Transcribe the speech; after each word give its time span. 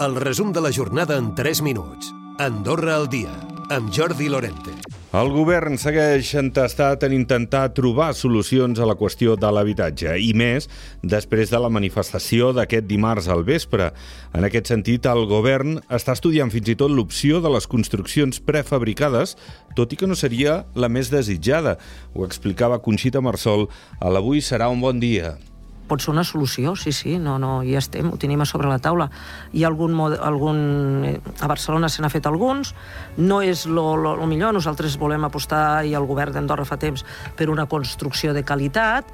El 0.00 0.14
resum 0.14 0.52
de 0.52 0.60
la 0.60 0.70
jornada 0.70 1.16
en 1.18 1.34
3 1.34 1.60
minuts. 1.60 2.12
Andorra 2.38 2.94
al 2.94 3.08
dia, 3.10 3.32
amb 3.68 3.90
Jordi 3.90 4.28
Lorente. 4.30 4.70
El 5.10 5.32
govern 5.34 5.74
segueix 5.74 6.28
entestat 6.38 7.02
en 7.02 7.16
intentar 7.16 7.64
trobar 7.74 8.12
solucions 8.14 8.78
a 8.78 8.86
la 8.86 8.94
qüestió 8.94 9.34
de 9.34 9.50
l'habitatge, 9.50 10.14
i 10.22 10.30
més 10.38 10.68
després 11.02 11.50
de 11.50 11.58
la 11.58 11.72
manifestació 11.72 12.52
d'aquest 12.54 12.86
dimarts 12.86 13.26
al 13.26 13.42
vespre. 13.42 13.90
En 14.38 14.46
aquest 14.46 14.70
sentit, 14.70 15.10
el 15.10 15.26
govern 15.26 15.80
està 15.90 16.14
estudiant 16.14 16.54
fins 16.54 16.70
i 16.70 16.78
tot 16.78 16.94
l'opció 16.94 17.42
de 17.42 17.50
les 17.56 17.66
construccions 17.66 18.38
prefabricades, 18.38 19.34
tot 19.74 19.90
i 19.90 19.98
que 19.98 20.06
no 20.06 20.14
seria 20.14 20.60
la 20.78 20.86
més 20.86 21.10
desitjada. 21.10 21.74
Ho 22.14 22.22
explicava 22.22 22.78
Conxita 22.86 23.18
Marsol 23.18 23.66
a 23.98 24.14
l'Avui 24.14 24.46
serà 24.46 24.70
un 24.70 24.78
bon 24.78 25.02
dia 25.02 25.40
pot 25.88 26.04
ser 26.04 26.12
una 26.12 26.24
solució, 26.24 26.74
sí, 26.76 26.92
sí, 26.92 27.16
no, 27.18 27.38
no, 27.42 27.58
ja 27.66 27.80
estem, 27.80 28.12
ho 28.12 28.18
tenim 28.20 28.44
a 28.44 28.46
sobre 28.48 28.70
la 28.70 28.78
taula. 28.82 29.08
Hi 29.52 29.64
ha 29.64 29.70
algun, 29.70 29.96
algun 29.98 30.60
eh, 31.08 31.16
a 31.40 31.48
Barcelona 31.50 31.88
se 31.88 32.04
n'ha 32.04 32.12
fet 32.12 32.28
alguns, 32.28 32.74
no 33.16 33.40
és 33.42 33.66
lo 33.66 34.28
millor, 34.28 34.54
nosaltres 34.54 34.98
volem 35.00 35.24
apostar, 35.26 35.84
i 35.88 35.96
el 35.98 36.06
govern 36.06 36.36
d'Andorra 36.36 36.68
fa 36.68 36.78
temps, 36.80 37.04
per 37.36 37.48
una 37.50 37.66
construcció 37.66 38.36
de 38.36 38.44
qualitat, 38.44 39.08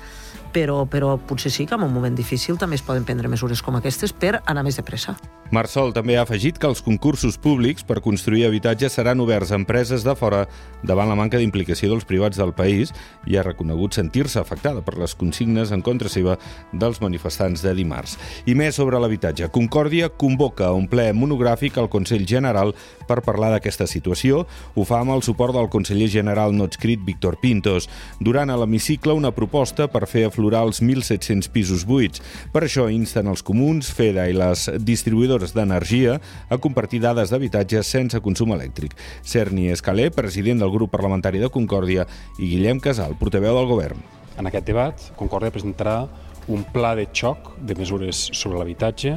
però, 0.54 0.84
però 0.86 1.16
potser 1.18 1.50
sí 1.52 1.66
que 1.66 1.74
en 1.74 1.82
un 1.82 1.92
moment 1.92 2.14
difícil 2.14 2.56
també 2.60 2.78
es 2.78 2.84
poden 2.86 3.04
prendre 3.04 3.28
mesures 3.28 3.62
com 3.62 3.74
aquestes 3.76 4.14
per 4.14 4.38
anar 4.46 4.62
més 4.64 4.78
de 4.78 4.86
pressa. 4.86 5.16
Marsol 5.54 5.92
també 5.94 6.16
ha 6.16 6.22
afegit 6.24 6.56
que 6.58 6.66
els 6.66 6.80
concursos 6.82 7.36
públics 7.38 7.84
per 7.86 8.00
construir 8.02 8.46
habitatges 8.46 8.96
seran 8.96 9.20
oberts 9.22 9.52
a 9.52 9.58
empreses 9.58 10.02
de 10.06 10.14
fora 10.18 10.44
davant 10.82 11.10
la 11.10 11.18
manca 11.18 11.38
d'implicació 11.38 11.90
dels 11.92 12.06
privats 12.08 12.40
del 12.40 12.54
país 12.56 12.94
i 13.28 13.36
ha 13.36 13.44
reconegut 13.44 13.94
sentir-se 13.94 14.40
afectada 14.40 14.82
per 14.82 14.96
les 14.98 15.14
consignes 15.14 15.70
en 15.74 15.82
contra 15.84 16.10
seva 16.10 16.38
dels 16.72 17.00
manifestants 17.04 17.62
de 17.62 17.74
dimarts. 17.76 18.16
I 18.46 18.56
més 18.58 18.78
sobre 18.80 18.98
l'habitatge. 18.98 19.50
Concòrdia 19.54 20.08
convoca 20.10 20.72
un 20.74 20.88
ple 20.90 21.10
monogràfic 21.12 21.78
al 21.78 21.90
Consell 21.92 22.26
General 22.26 22.74
per 23.08 23.20
parlar 23.22 23.52
d'aquesta 23.54 23.86
situació. 23.90 24.46
Ho 24.74 24.86
fa 24.88 25.02
amb 25.02 25.14
el 25.14 25.22
suport 25.22 25.54
del 25.54 25.70
conseller 25.70 26.08
general 26.10 26.56
no 26.56 26.66
escrit 26.70 27.04
Víctor 27.04 27.38
Pintos. 27.42 27.88
Durant 28.20 28.50
a 28.50 28.58
l'hemicicle 28.58 29.14
una 29.14 29.34
proposta 29.36 29.90
per 29.92 30.06
fer 30.10 30.26
aflorar 30.26 30.43
aflorar 30.44 30.66
els 30.66 30.82
1.700 30.82 31.48
pisos 31.48 31.84
buits. 31.88 32.20
Per 32.52 32.64
això 32.64 32.86
insten 32.92 33.28
els 33.30 33.42
comuns, 33.42 33.88
FEDA 33.94 34.26
i 34.28 34.34
les 34.36 34.68
distribuïdores 34.84 35.54
d'energia 35.56 36.18
a 36.50 36.58
compartir 36.58 37.00
dades 37.00 37.30
d'habitatges 37.32 37.86
sense 37.86 38.20
consum 38.20 38.52
elèctric. 38.52 38.92
Cerny 39.24 39.70
Escalé, 39.72 40.10
president 40.10 40.60
del 40.60 40.70
grup 40.70 40.92
parlamentari 40.92 41.40
de 41.40 41.48
Concòrdia, 41.48 42.04
i 42.38 42.50
Guillem 42.50 42.80
Casal, 42.80 43.16
portaveu 43.16 43.56
del 43.56 43.70
govern. 43.70 44.02
En 44.36 44.46
aquest 44.46 44.66
debat, 44.66 45.00
Concòrdia 45.16 45.54
presentarà 45.54 46.04
un 46.48 46.64
pla 46.74 46.92
de 46.94 47.06
xoc 47.12 47.54
de 47.64 47.74
mesures 47.78 48.28
sobre 48.36 48.58
l'habitatge 48.58 49.16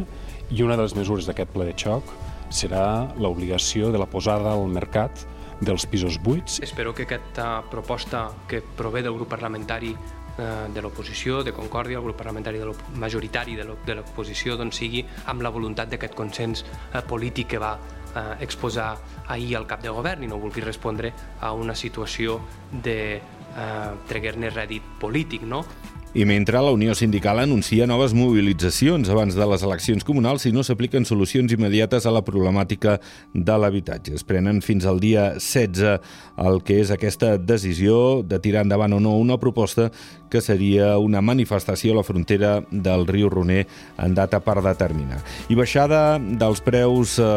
i 0.50 0.64
una 0.64 0.78
de 0.78 0.86
les 0.86 0.96
mesures 0.96 1.28
d'aquest 1.28 1.52
pla 1.52 1.68
de 1.68 1.76
xoc 1.76 2.08
serà 2.50 3.12
l'obligació 3.20 3.92
de 3.92 4.00
la 4.00 4.08
posada 4.08 4.54
al 4.54 4.70
mercat 4.72 5.26
dels 5.60 5.84
pisos 5.90 6.22
buits. 6.24 6.62
Espero 6.64 6.94
que 6.94 7.04
aquesta 7.04 7.66
proposta 7.68 8.30
que 8.48 8.62
prové 8.62 9.02
del 9.04 9.18
grup 9.18 9.28
parlamentari 9.34 9.92
de 10.38 10.82
l'oposició, 10.82 11.42
de 11.44 11.54
Concòrdia, 11.56 11.98
el 11.98 12.04
grup 12.06 12.18
parlamentari 12.20 12.60
de 12.62 12.74
majoritari 13.02 13.56
de 13.58 13.96
l'oposició, 13.96 14.58
doncs 14.58 14.78
sigui 14.84 15.02
amb 15.26 15.42
la 15.42 15.50
voluntat 15.50 15.90
d'aquest 15.90 16.14
consens 16.14 16.64
eh, 16.64 17.02
polític 17.02 17.56
que 17.56 17.62
va 17.62 17.74
eh, 17.78 18.44
exposar 18.46 18.96
ahir 19.28 19.56
al 19.58 19.68
cap 19.68 19.82
de 19.84 19.94
govern 19.94 20.24
i 20.24 20.30
no 20.30 20.40
vulgui 20.42 20.62
respondre 20.62 21.14
a 21.42 21.54
una 21.54 21.76
situació 21.76 22.40
de 22.72 23.00
eh, 23.18 23.92
treguer-ne 24.10 24.54
rèdit 24.54 24.98
polític, 25.02 25.42
no? 25.44 25.64
I 26.14 26.24
mentre 26.26 26.62
la 26.64 26.72
Unió 26.72 26.96
Sindical 26.96 27.40
anuncia 27.44 27.86
noves 27.86 28.14
mobilitzacions 28.16 29.10
abans 29.12 29.36
de 29.36 29.46
les 29.46 29.64
eleccions 29.64 30.06
comunals 30.08 30.46
si 30.46 30.54
no 30.56 30.64
s'apliquen 30.64 31.06
solucions 31.06 31.52
immediates 31.52 32.08
a 32.08 32.14
la 32.16 32.24
problemàtica 32.26 32.96
de 33.34 33.58
l'habitatge. 33.60 34.16
Es 34.16 34.24
prenen 34.24 34.62
fins 34.64 34.88
al 34.88 35.02
dia 35.04 35.34
16 35.36 36.00
el 36.48 36.62
que 36.64 36.80
és 36.80 36.94
aquesta 36.96 37.36
decisió 37.38 38.24
de 38.24 38.40
tirar 38.40 38.64
endavant 38.64 38.96
o 38.96 39.02
no 39.04 39.18
una 39.20 39.38
proposta 39.38 39.92
que 40.32 40.42
seria 40.42 40.98
una 40.98 41.22
manifestació 41.22 41.94
a 41.94 42.00
la 42.00 42.06
frontera 42.08 42.62
del 42.72 43.06
riu 43.08 43.30
Roner 43.30 43.66
en 44.00 44.16
data 44.16 44.40
per 44.44 44.62
determinar. 44.64 45.20
I 45.52 45.60
baixada 45.60 46.20
dels 46.20 46.64
preus 46.64 47.18
eh, 47.20 47.28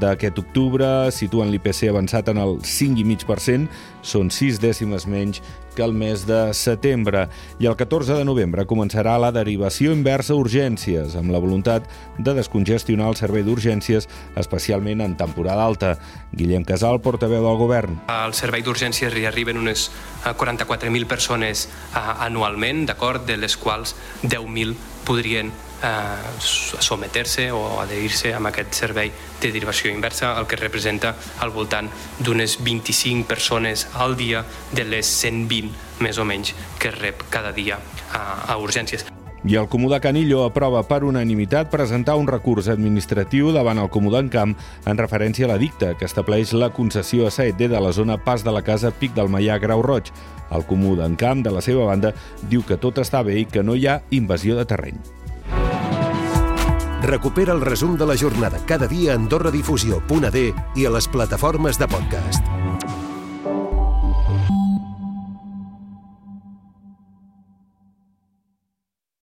d'aquest 0.00 0.40
octubre 0.40 1.12
situen 1.12 1.52
l'IPC 1.52 1.92
avançat 1.92 2.32
en 2.32 2.40
el 2.40 2.58
5,5%, 2.64 3.68
són 4.06 4.30
6 4.30 4.60
dècimes 4.62 5.06
menys 5.10 5.42
que 5.76 5.84
el 5.84 5.92
mes 5.92 6.24
de 6.26 6.54
setembre. 6.56 7.28
I 7.60 7.68
el 7.70 7.76
14 7.76 8.16
de 8.16 8.24
novembre 8.26 8.64
començarà 8.66 9.14
la 9.20 9.30
derivació 9.30 9.92
inversa 9.94 10.34
a 10.34 10.40
urgències, 10.40 11.14
amb 11.20 11.30
la 11.30 11.38
voluntat 11.42 11.86
de 12.18 12.34
descongestionar 12.34 13.12
el 13.12 13.20
servei 13.20 13.44
d'urgències, 13.46 14.08
especialment 14.40 15.04
en 15.04 15.14
temporada 15.20 15.62
alta. 15.62 15.94
Guillem 16.32 16.64
Casal, 16.66 16.98
portaveu 17.04 17.44
del 17.46 17.60
govern. 17.60 18.00
Al 18.10 18.34
servei 18.34 18.64
d'urgències 18.66 19.14
hi 19.14 19.28
arriben 19.28 19.60
unes 19.60 19.90
44.000 20.24 20.90
eh, 21.04 21.06
persones 21.06 21.68
eh, 21.68 22.04
anualment, 22.26 22.86
d'acord, 22.88 23.28
de 23.28 23.38
les 23.38 23.60
quals 23.60 23.94
10.000 24.24 24.95
podrien 25.06 25.52
eh, 25.82 26.40
someter-se 26.40 27.50
o 27.52 27.80
adherir-se 27.80 28.34
a 28.34 28.42
aquest 28.50 28.74
servei 28.74 29.12
de 29.40 29.52
derivació 29.52 29.92
inversa, 29.94 30.34
el 30.38 30.48
que 30.50 30.60
representa 30.60 31.14
al 31.40 31.54
voltant 31.54 31.90
d'unes 32.18 32.58
25 32.66 33.28
persones 33.28 33.88
al 33.94 34.16
dia 34.16 34.44
de 34.72 34.84
les 34.84 35.06
120 35.06 36.02
més 36.04 36.18
o 36.18 36.24
menys 36.28 36.54
que 36.78 36.90
rep 36.90 37.28
cada 37.30 37.52
dia 37.52 37.78
a, 38.12 38.52
a 38.52 38.58
urgències. 38.58 39.15
I 39.46 39.54
el 39.54 39.68
Comú 39.68 39.88
de 39.88 40.00
Canillo 40.02 40.40
aprova 40.42 40.80
per 40.82 41.04
unanimitat 41.06 41.68
presentar 41.70 42.16
un 42.18 42.26
recurs 42.26 42.66
administratiu 42.72 43.52
davant 43.54 43.78
el 43.78 43.90
Comú 43.94 44.10
d'Encamp 44.10 44.56
en 44.90 44.98
referència 44.98 45.46
a 45.46 45.52
l'edicte 45.52 45.92
que 46.00 46.08
estableix 46.08 46.50
la 46.50 46.72
concessió 46.74 47.28
a 47.28 47.30
Saeté 47.30 47.68
de 47.70 47.78
la 47.78 47.92
zona 47.94 48.18
Pas 48.18 48.42
de 48.42 48.50
la 48.50 48.64
Casa 48.66 48.90
Pic 48.90 49.14
del 49.14 49.30
Maià 49.30 49.60
Grau 49.62 49.84
Roig. 49.86 50.10
El 50.50 50.66
Comú 50.66 50.96
d'Encamp, 50.98 51.46
de 51.46 51.54
la 51.54 51.62
seva 51.62 51.86
banda, 51.86 52.10
diu 52.50 52.66
que 52.66 52.74
tot 52.74 52.98
està 52.98 53.22
bé 53.22 53.38
i 53.38 53.46
que 53.46 53.62
no 53.62 53.78
hi 53.78 53.86
ha 53.86 54.00
invasió 54.10 54.58
de 54.58 54.66
terreny. 54.66 54.98
Recupera 57.06 57.54
el 57.54 57.62
resum 57.62 57.94
de 57.94 58.06
la 58.06 58.18
jornada 58.18 58.58
cada 58.66 58.90
dia 58.90 59.14
a 59.14 59.20
AndorraDifusió.d 59.20 60.46
i 60.74 60.86
a 60.86 60.94
les 60.98 61.06
plataformes 61.06 61.78
de 61.78 61.86
podcast. 61.86 62.55